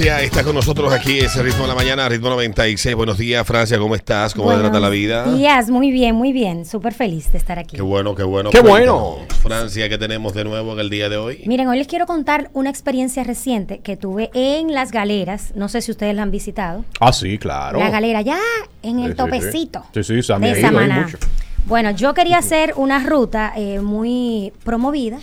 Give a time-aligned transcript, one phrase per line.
[0.00, 2.96] Francia está con nosotros aquí, ese ritmo de la mañana, ritmo 96.
[2.96, 4.32] Buenos días, Francia, ¿cómo estás?
[4.32, 5.24] ¿Cómo te trata la vida?
[5.24, 6.64] días, muy bien, muy bien.
[6.64, 7.76] Súper feliz de estar aquí.
[7.76, 8.48] Qué bueno, qué bueno.
[8.48, 9.18] ¡Qué bueno!
[9.42, 11.42] Francia, ¿qué tenemos de nuevo en el día de hoy?
[11.44, 15.52] Miren, hoy les quiero contar una experiencia reciente que tuve en Las Galeras.
[15.54, 16.82] No sé si ustedes la han visitado.
[16.98, 17.78] Ah, sí, claro.
[17.78, 18.38] La galera, ya
[18.82, 19.84] en Sí, el sí, topecito.
[19.92, 21.00] Sí, sí, Sammy de Samaná.
[21.02, 21.18] mucho.
[21.66, 25.18] Bueno, yo quería hacer una ruta eh, muy promovida,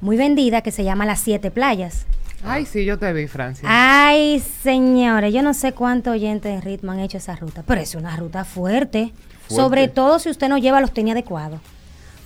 [0.00, 2.06] muy vendida, que se llama Las Siete Playas.
[2.44, 3.68] Ay, sí, yo te vi, Francia.
[3.70, 7.94] Ay, señores, yo no sé cuántos oyentes de ritmo han hecho esa ruta, pero es
[7.94, 9.12] una ruta fuerte.
[9.48, 11.60] Sobre todo si usted no lleva los tenis adecuados.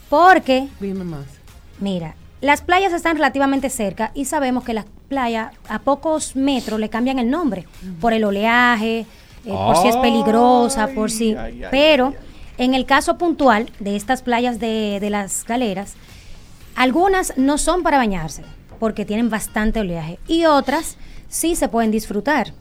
[0.08, 1.24] Porque Dime más.
[1.80, 6.88] Mira, las playas están relativamente cerca y sabemos que las playas a pocos metros le
[6.88, 7.66] cambian el nombre
[8.00, 9.06] por el oleaje, eh,
[9.44, 11.34] por si es peligrosa, por si...
[11.34, 12.14] ay, ay, pero
[12.56, 15.94] en el caso puntual de estas playas de, de las galeras,
[16.76, 18.44] algunas no son para bañarse
[18.76, 20.96] porque tienen bastante oleaje y otras
[21.28, 22.52] sí se pueden disfrutar.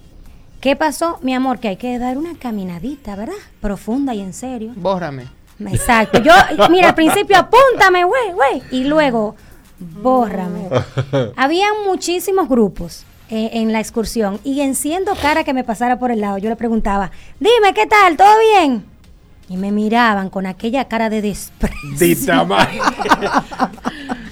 [0.61, 1.59] ¿Qué pasó, mi amor?
[1.59, 3.35] Que hay que dar una caminadita, ¿verdad?
[3.61, 4.73] Profunda y en serio.
[4.75, 5.27] Bórrame.
[5.59, 6.19] Exacto.
[6.21, 6.31] Yo,
[6.69, 8.63] mira, al principio apúntame, güey, güey.
[8.71, 9.35] Y luego,
[9.79, 10.69] bórrame.
[11.35, 14.39] Había muchísimos grupos eh, en la excursión.
[14.43, 17.85] Y en siendo cara que me pasara por el lado, yo le preguntaba, dime, ¿qué
[17.85, 18.17] tal?
[18.17, 18.85] ¿Todo bien?
[19.47, 22.47] Y me miraban con aquella cara de desprecio.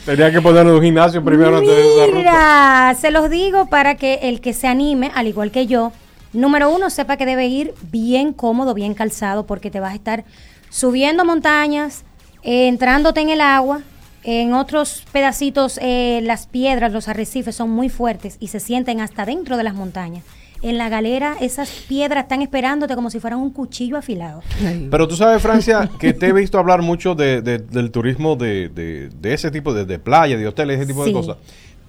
[0.05, 4.41] Tenía que ponerlo en un gimnasio primero antes de se los digo para que el
[4.41, 5.93] que se anime, al igual que yo,
[6.33, 10.25] número uno, sepa que debe ir bien cómodo, bien calzado, porque te vas a estar
[10.69, 12.03] subiendo montañas,
[12.43, 13.81] eh, entrándote en el agua.
[14.25, 19.25] En otros pedacitos, eh, las piedras, los arrecifes son muy fuertes y se sienten hasta
[19.25, 20.23] dentro de las montañas.
[20.64, 24.42] En la galera, esas piedras están esperándote como si fueran un cuchillo afilado.
[24.89, 28.70] Pero tú sabes, Francia, que te he visto hablar mucho de, de- del turismo de,
[28.70, 31.09] de- de ese tipo, de, de playa, de hoteles, ese tipo Sí.
[31.11, 31.38] de cosas.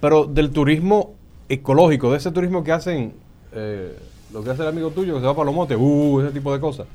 [0.01, 1.13] Pero del turismo
[1.47, 3.13] ecológico, de ese turismo que hacen,
[3.53, 3.97] eh,
[4.33, 6.51] lo que hace el amigo tuyo, que se va para los montes, uh, ese tipo
[6.53, 6.85] de cosas.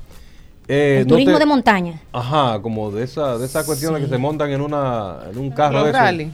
[0.67, 1.99] Eh, el no turismo te- de montaña.
[2.13, 4.05] Ajá, como de esa, de esas cuestiones Sí.
[4.05, 6.31] que se montan en una, en un carro rally.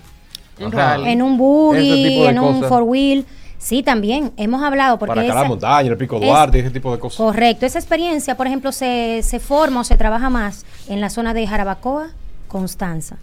[0.60, 0.98] Un Ajá.
[0.98, 1.10] rally.
[1.12, 3.26] En un buggy, en un four wheel.
[3.60, 4.32] Sí, también.
[4.38, 7.18] Hemos hablado porque para escalar esa- montaña, el pico es- Duarte, ese tipo de cosas.
[7.18, 7.66] Correcto.
[7.66, 11.48] Esa experiencia, por ejemplo, se, se forma o se trabaja más en la zona de
[11.48, 12.10] Jarabacoa,
[12.48, 13.18] Constanza.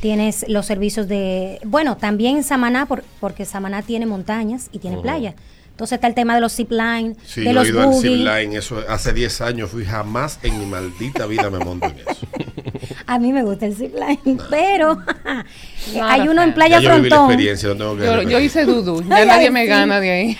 [0.00, 1.60] Tienes los servicios de...
[1.64, 5.34] Bueno, también en Samaná, por- porque Samaná tiene montañas y tiene playas.
[5.72, 7.86] Entonces está el tema de los zip line, Sí, de yo he los ido al
[7.88, 8.08] buggy.
[8.08, 12.26] zipline, eso hace 10 años fui, jamás en mi maldita vida me monto en eso.
[13.06, 14.94] A mí me gusta el zip line, pero
[15.94, 17.30] No, hay no uno en Playa ya yo viví la Frontón.
[17.32, 19.02] experiencia, no tengo que Yo, hice dudú.
[19.08, 19.68] Ya Ay, nadie me sí.
[19.68, 20.38] gana de ahí.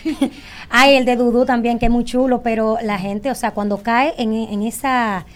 [0.69, 3.79] Hay el de Dudú también, que es muy chulo, pero la gente, o sea, cuando
[3.83, 5.27] cae en, en esa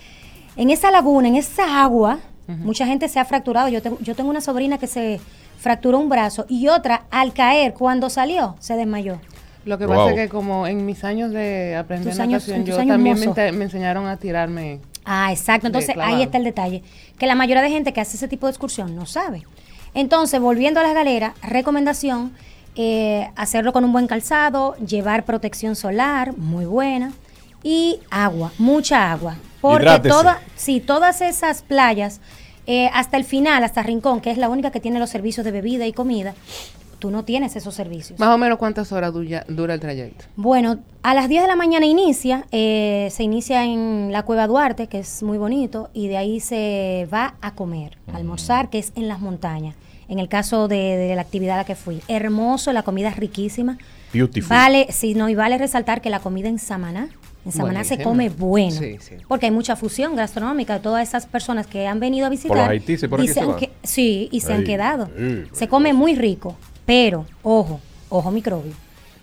[0.56, 3.68] en esa laguna, en esa agua, mucha gente se ha fracturado.
[3.68, 5.20] Yo, tengo- yo tengo una sobrina que se
[5.58, 9.18] fracturó un brazo y otra, al caer, cuando salió, se desmayó.
[9.64, 9.96] Lo que Wow.
[9.96, 14.06] pasa es que como en mis años de aprender Tus natación, yo también me, enseñaron
[14.06, 14.80] a tirarme.
[15.06, 15.66] Ah, exacto.
[15.68, 16.82] Entonces ahí está el detalle,
[17.18, 19.44] que la mayoría de gente que hace ese tipo de excursión no sabe.
[19.94, 22.32] Entonces, volviendo a las galeras, recomendación,
[22.76, 27.12] eh, hacerlo con un buen calzado, llevar protección solar, muy buena,
[27.62, 29.36] y agua, mucha agua.
[29.70, 30.08] Porque Hidrátese.
[30.14, 32.20] toda, sí, todas esas playas,
[32.66, 35.50] eh, hasta el final, hasta Rincón, que es la única que tiene los servicios de
[35.52, 36.34] bebida y comida,
[36.98, 38.18] tú no tienes esos servicios.
[38.18, 40.24] Más o menos cuántas horas duya- dura el trayecto.
[40.36, 44.86] Bueno, a las 10 de la mañana inicia, eh, se inicia en la Cueva Duarte,
[44.86, 48.92] que es muy bonito, y de ahí se va a comer, a almorzar, que es
[48.96, 49.76] en las montañas.
[50.08, 52.00] En el caso de, de la actividad a la que fui.
[52.08, 53.78] Hermoso, la comida es riquísima.
[54.12, 54.48] Beautiful.
[54.50, 57.08] Vale, sí, no, y vale resaltar que la comida en Samaná,
[57.44, 58.70] en Samaná se come bueno.
[58.78, 59.16] Sí, sí.
[59.28, 62.56] Porque hay mucha fusión gastronómica de todas esas personas que han venido a visitar.
[62.56, 63.58] los haitises, por aquí y se han van.
[63.58, 65.08] que- Sí, y se han quedado.
[65.16, 66.56] ay, se come muy rico,
[66.86, 68.72] pero, ojo, ojo microbio.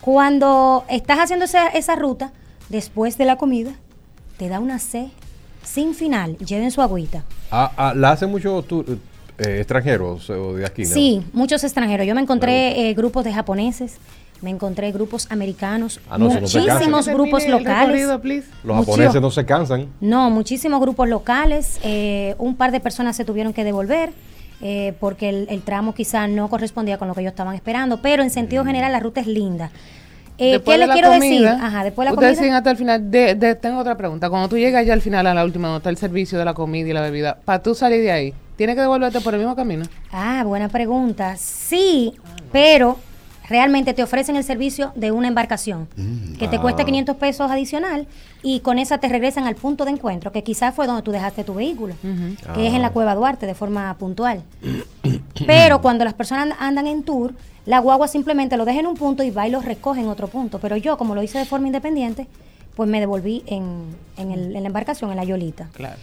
[0.02, 2.31] Cuando estás haciendo esa, esa ruta,
[2.70, 3.72] después de la comida,
[4.38, 5.08] te da una sed
[5.64, 6.38] sin final.
[6.40, 7.24] Lleven su agüita.
[7.52, 8.66] Ah, ah, ¿La hacen muchos
[9.38, 10.81] eh, extranjeros o de aquí?
[10.84, 10.90] no?
[10.90, 12.08] Sí, muchos extranjeros.
[12.08, 13.98] Yo me encontré eh, grupos de japoneses,
[14.41, 17.77] me encontré grupos americanos, Ah, no, no muchísimos Termine grupos locales.
[17.88, 18.48] recorrido, please.
[18.63, 19.88] Los japoneses no se cansan.
[20.01, 21.80] No, muchísimos grupos locales.
[21.83, 24.12] eh, un par de personas se tuvieron que devolver
[24.63, 28.01] eh, porque el, el tramo quizá no correspondía con lo que ellos estaban esperando.
[28.01, 28.31] Pero en Mm.
[28.31, 29.71] sentido general la ruta es linda.
[30.38, 31.48] Eh, ¿Qué de les la quiero decir?
[31.48, 32.42] Ajá, después de la Ustedes comida.
[32.42, 33.12] siguen hasta el final.
[33.12, 34.30] De, de- tengo otra pregunta.
[34.30, 36.88] Cuando tú llegas ya al final, a la última, está el servicio de la comida
[36.89, 39.86] y la bebida, para tú salir de ahí, ¿tienes que devolverte por el mismo camino?
[40.12, 41.36] Ah, buena pregunta.
[41.38, 42.13] Sí,
[42.51, 42.98] pero
[43.51, 45.88] realmente te ofrecen el servicio de una embarcación
[46.39, 46.62] que te Ah.
[46.62, 48.07] cuesta 500 pesos adicional
[48.42, 51.44] y con esa te regresan al punto de encuentro, que quizás fue donde tú dejaste
[51.44, 51.94] tu vehículo,
[52.56, 52.92] que es en la Ah.
[52.92, 54.42] Cueva Duarte de forma puntual.
[55.45, 57.33] Pero cuando las personas and- andan en tour,
[57.65, 60.27] la guagua simplemente lo deja en un punto y va y lo recoge en otro
[60.27, 60.57] punto.
[60.59, 62.27] Pero yo, como lo hice de forma independiente,
[62.75, 63.83] pues me devolví en,
[64.18, 65.69] en el- en la embarcación, en la Yolita.
[65.74, 65.97] Claro.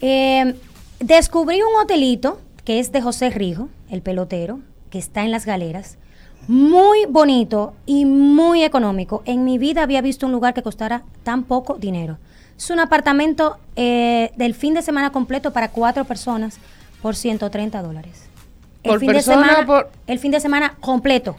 [0.00, 0.54] Eh,
[0.98, 4.58] descubrí un hotelito que es de José Rijo, el pelotero,
[4.90, 5.98] que está en las galeras.
[6.48, 9.22] Muy bonito y muy económico.
[9.24, 12.18] En mi vida había visto un lugar que costara tan poco dinero.
[12.56, 16.58] Es un apartamento eh, del fin de semana completo para cuatro personas
[17.02, 18.28] por 130 dólares.
[18.82, 21.36] El ¿Por fin de persona semana, o por- el fin de semana completo.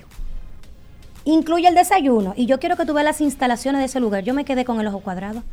[1.24, 2.33] Incluye el desayuno.
[2.36, 4.24] Y yo quiero que tú veas las instalaciones de ese lugar.
[4.24, 5.44] Yo me quedé con el ojo cuadrado.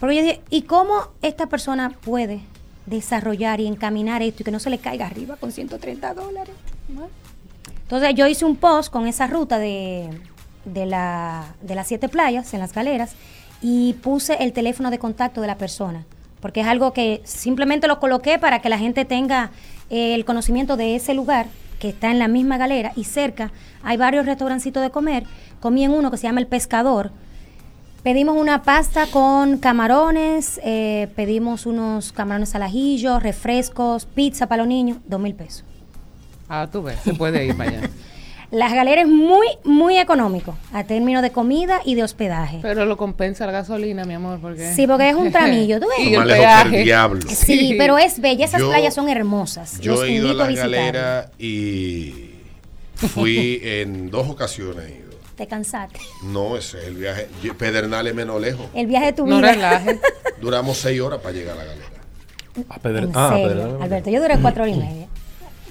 [0.00, 2.40] Porque yo dije, ¿y cómo esta persona puede
[2.86, 6.54] desarrollar y encaminar esto y que no se le caiga arriba con 130 dólares?
[7.84, 10.10] Entonces yo hice un post con esa ruta de,
[10.64, 13.14] de, la, de las siete playas en las galeras
[13.62, 16.04] y puse el teléfono de contacto de la persona,
[16.40, 19.50] porque es algo que simplemente lo coloqué para que la gente tenga
[19.90, 21.46] eh, el conocimiento de ese lugar
[21.78, 23.52] que está en la misma galera y cerca
[23.82, 25.24] hay varios restaurancitos de comer.
[25.60, 27.12] Comí en uno que se llama El Pescador,
[28.04, 34.68] Pedimos una pasta con camarones, eh, pedimos unos camarones al ajillo, refrescos, pizza para los
[34.68, 35.64] niños, dos mil pesos.
[36.62, 37.90] Ah, tú ves, se puede ir para allá.
[38.50, 42.60] Las galeras es muy, muy económico a términos de comida y de hospedaje.
[42.62, 44.72] Pero lo compensa la gasolina, mi amor, porque...
[44.74, 46.06] Sí, porque es un tramillo, ¿tú ves?
[46.06, 46.84] Y el peaje.
[46.84, 47.20] diablo.
[47.28, 47.74] Sí, Sí.
[47.76, 49.80] pero es bella, esas Yo- playas son hermosas.
[49.80, 50.70] Yo Los he ido a invito la visitar.
[50.70, 52.30] galera y
[52.94, 54.84] fui en dos ocasiones.
[54.88, 55.04] he ido.
[55.36, 55.98] Te cansaste.
[56.22, 57.28] No, ese es el viaje.
[57.58, 58.66] Pedernales menos lejos.
[58.72, 59.82] El viaje de tu No vida.
[60.40, 61.88] Duramos seis horas para llegar a la galera.
[62.70, 65.06] Ah, En ah, serio, Pedro- Alberto, yo duré cuatro horas y media.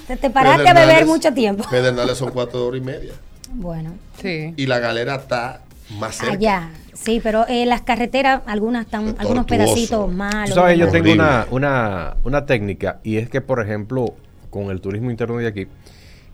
[0.08, 1.64] Te, te paraste a beber mucho tiempo.
[1.70, 3.14] Pedernales son cuatro horas y media.
[3.52, 4.54] Bueno, Sí.
[4.58, 5.62] Y la galera está
[6.00, 6.34] más cerca.
[6.34, 6.70] allá.
[6.94, 10.50] Sí, pero eh, las carreteras, algunas están, Es algunos pedacitos malos.
[10.50, 14.16] Tú sabes, yo tengo una, una, una técnica y es que, por ejemplo,
[14.50, 15.68] con el turismo interno de aquí,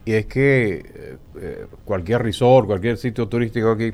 [0.05, 3.93] y es que eh, eh, cualquier resort, cualquier sitio turístico aquí,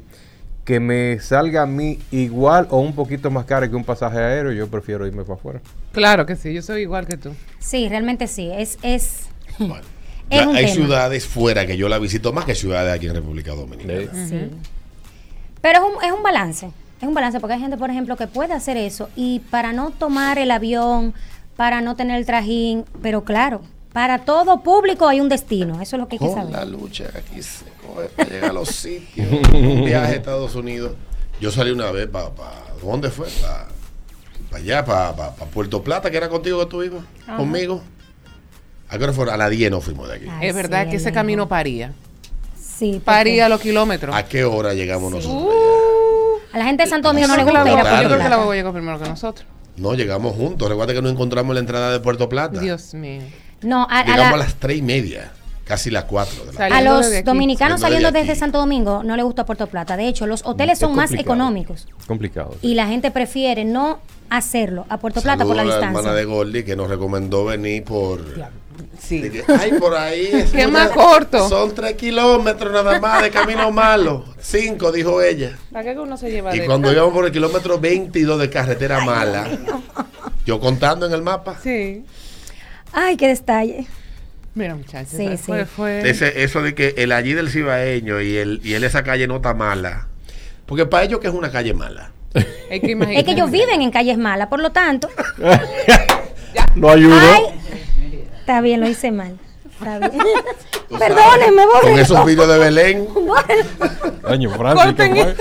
[0.63, 4.51] que me salga a mí igual o un poquito más caro que un pasaje aéreo,
[4.51, 5.61] yo prefiero irme para afuera.
[5.91, 7.31] Claro que sí, yo soy igual que tú.
[7.59, 8.49] Sí, realmente sí.
[8.51, 9.27] Es, es,
[9.59, 9.75] Bueno,
[10.29, 10.75] Es ya un hay tema.
[10.75, 14.01] ciudades fuera que yo la visito más que ciudades aquí en República Dominicana.
[14.13, 14.29] Sí.
[14.29, 14.49] sí.
[15.61, 16.69] Pero es un, es un balance.
[17.01, 19.91] Es un balance porque hay gente, por ejemplo, que puede hacer eso y para no
[19.91, 21.13] tomar el avión,
[21.55, 23.61] para no tener el trajín, pero claro,
[23.93, 25.81] para todo público hay un destino.
[25.81, 26.51] Eso es lo que hay que saber.
[26.51, 29.27] la lucha que aquí se coge para llegar a los sitios.
[29.53, 30.93] un viaje a Estados Unidos.
[31.39, 32.29] Yo salí una vez para...
[32.81, 33.27] ¿Dónde fue?
[33.41, 33.67] Para
[34.61, 37.03] allá, para Puerto Plata, que era contigo que estuvimos,
[37.37, 37.81] conmigo.
[38.89, 39.33] ¿A qué hora fueron?
[39.33, 40.25] A las 10 nos fuimos de aquí.
[40.29, 41.93] Ay, es verdad sí, que ese camino paría.
[42.59, 44.15] Sí, porque Paría los kilómetros.
[44.15, 46.51] ¿A qué hora llegamos nosotros allá?
[46.53, 47.89] a la gente de Santo Domingo no Yo le gusta la ir a guagua- yo
[47.89, 48.35] Puerto creo que la Plata.
[48.37, 49.47] guagua llegó primero que nosotros.
[49.77, 50.69] No, llegamos juntos.
[50.69, 52.59] Recuerda que nos encontramos en la entrada de Puerto Plata.
[52.59, 53.21] Dios mío.
[53.61, 55.31] No, a, a Llegamos la- a las 3 y media,
[55.65, 56.75] casi las 4 de la tarde.
[56.75, 58.39] a los dominicanos Saliendo saliendo de desde aquí.
[58.39, 59.97] Santo Domingo no les gusta Puerto Plata.
[59.97, 62.55] De hecho, los hoteles Es son más económicos Complicado.
[62.61, 65.99] y la gente prefiere no hacerlo a Puerto Plata por la la distancia.
[65.99, 68.21] hermana de Gordy que nos recomendó venir por...
[68.99, 69.21] Sí.
[69.21, 71.47] de que, Ay, por ahí es ¿Qué una- más corto?
[71.47, 74.25] Son tres kilómetros nada más de camino malo.
[74.41, 75.57] Cinco, dijo ella.
[75.71, 78.99] ¿Para qué uno se lleva Y de- cuando íbamos por el kilómetro 22 de carretera
[79.05, 79.47] mala,
[80.45, 82.03] yo contando en el mapa, Sí.
[82.91, 83.87] Ay, qué detalle.
[84.55, 85.13] Mira, muchachos.
[85.15, 85.37] Sí.
[85.37, 89.03] Fue, fue- ese, eso de que el allí del cibaeño y el y él esa
[89.03, 90.07] calle no está mala.
[90.65, 92.11] Porque para ellos que es una calle mala.
[92.69, 92.97] Que.
[93.15, 95.09] Es que ellos viven en calles malas, por lo tanto.
[96.75, 97.15] Lo ayudo.
[97.17, 97.43] Ay,
[98.39, 99.37] está bien, lo hice mal.
[99.79, 100.23] Está bien.
[100.99, 101.99] Perdónenme, Con voy.
[102.01, 103.07] esos vídeos de Belén,
[104.27, 105.35] Año, Francia, ¿qué Corten fue?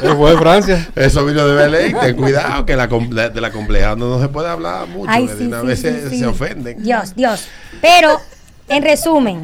[0.00, 0.88] ¿Qué fue de Francia?
[0.94, 4.86] esos vídeos de Belén, ten cuidado que la, de la compleja no se puede hablar
[4.88, 6.18] mucho, Ay, sí, se, sí.
[6.18, 6.82] se ofenden.
[6.82, 7.46] Dios, Dios.
[7.80, 8.20] Pero,
[8.68, 9.42] en resumen,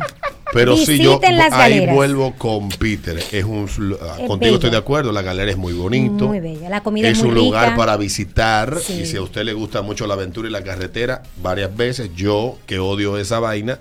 [0.52, 3.76] Pero si yo las ahí vuelvo con Peter, es un Es
[4.26, 4.54] contigo bello.
[4.54, 6.26] estoy de acuerdo, la galera es muy bonito.
[6.26, 6.69] Muy bella.
[6.69, 9.00] La comida es es muy un lugar para visitar Sí.
[9.02, 12.59] y si a usted le gusta mucho la aventura y la carretera, varias veces, yo
[12.66, 13.78] que odio esa vaina,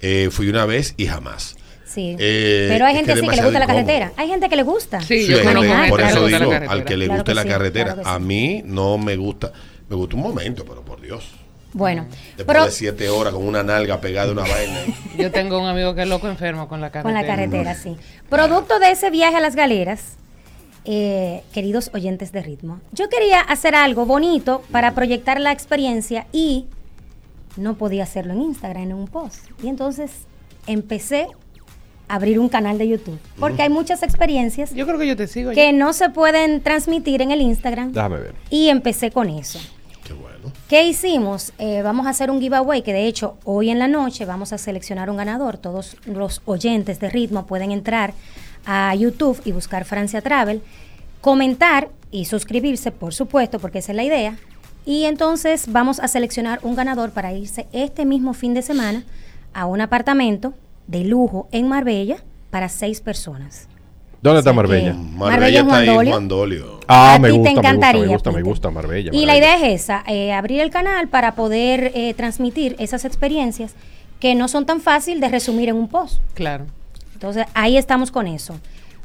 [0.00, 1.56] eh, fui una vez y jamás.
[1.84, 2.14] Sí.
[2.18, 4.12] Eh, Pero hay es gente que así que le gusta la carretera.
[4.16, 5.00] Hay gente que le gusta.
[5.00, 7.30] Sí, Sí, yo hay conozco gente- gente por eso digo, al que le Claro guste
[7.32, 8.22] que la sí, carretera, claro a sí.
[8.24, 9.52] mí no me gusta,
[9.88, 11.24] me gusta un momento, pero por Dios.
[11.74, 12.06] Bueno,
[12.36, 14.78] Después pero de siete horas con una nalga pegada a una vaina.
[15.18, 17.02] Yo tengo un amigo que es loco enfermo con la carretera.
[17.02, 17.96] con la carretera, sí.
[18.30, 20.16] Producto de ese viaje a las galeras,
[20.84, 26.66] eh, queridos oyentes de ritmo, yo quería hacer algo bonito para proyectar la experiencia y
[27.58, 29.44] no podía hacerlo en Instagram, en un post.
[29.62, 30.10] Y entonces
[30.66, 31.26] empecé
[32.08, 35.26] a abrir un canal de YouTube, porque hay muchas experiencias Yo creo que yo te
[35.26, 35.50] sigo.
[35.50, 38.34] que no se pueden transmitir en el Instagram Déjame ver.
[38.48, 39.58] y empecé con eso.
[40.52, 40.68] Qué bueno.
[40.68, 41.52] ¿Qué hicimos?
[41.58, 44.58] Eh, vamos a hacer un giveaway que de hecho hoy en la noche vamos a
[44.58, 45.58] seleccionar un ganador.
[45.58, 48.14] Todos los oyentes de ritmo pueden entrar
[48.66, 50.62] a YouTube y buscar Francia Travel,
[51.20, 54.38] comentar y suscribirse, por supuesto, porque esa es la idea.
[54.84, 59.04] Y entonces vamos a seleccionar un ganador para irse este mismo fin de semana
[59.52, 60.54] a un apartamento
[60.86, 62.18] de lujo en Marbella
[62.50, 63.68] para seis personas.
[64.20, 64.94] ¿Dónde está Marbella?
[64.94, 66.80] Marbella está ahí en Juan Dolio.
[66.88, 69.10] Ah, A me te gusta, me gusta, encantaría, me gusta, me gusta Marbella.
[69.12, 73.74] Y la idea es esa, eh, abrir el canal para poder eh, transmitir esas experiencias
[74.20, 76.20] que no son tan fácil de resumir en un post.
[76.34, 76.66] Claro.
[77.14, 78.58] Entonces, ahí estamos con eso.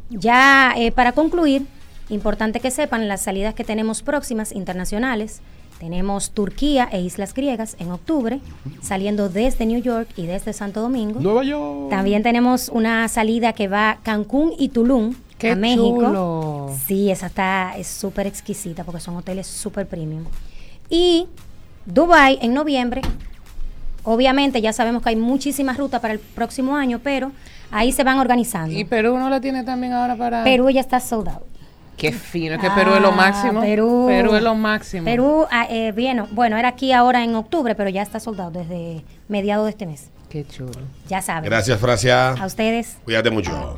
[0.09, 1.65] Ya eh, para concluir,
[2.09, 5.41] importante que sepan las salidas que tenemos próximas internacionales.
[5.83, 8.39] Tenemos Turquía e Islas Griegas en octubre,
[8.81, 11.19] saliendo desde New York y desde Santo Domingo.
[11.19, 11.89] Nueva York.
[11.89, 15.97] También tenemos una salida que va a Cancún y Tulum, ¡Qué a México.
[15.99, 16.71] chulo!
[16.87, 20.23] Sí, esa está es súper exquisita porque son hoteles súper premium.
[20.89, 21.27] Y
[21.85, 23.01] Dubai en noviembre.
[24.05, 27.33] Obviamente ya sabemos que hay muchísimas rutas para el próximo año, pero
[27.71, 28.73] ahí se van organizando.
[28.73, 30.45] Y Perú no la tiene también ahora para.
[30.45, 31.45] Perú ya está soldado.
[31.97, 33.61] Qué fino, es que Perú es lo Ah, máximo.
[33.61, 34.05] Perú.
[34.07, 35.05] Perú es lo máximo.
[35.05, 39.03] Perú, ah, eh, bien, bueno, era aquí ahora en octubre, pero ya está soldado desde
[39.27, 40.09] mediados de este mes.
[40.29, 40.71] Qué chulo.
[41.07, 41.43] Ya saben.
[41.45, 42.31] Gracias, Francia.
[42.31, 42.97] A ustedes.
[43.05, 43.77] Cuídate mucho.